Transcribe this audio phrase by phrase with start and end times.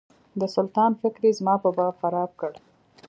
[0.39, 2.51] د سلطان فکر یې زما په باب خراب کړ.